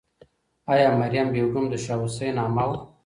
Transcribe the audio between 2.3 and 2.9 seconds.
عمه وه؟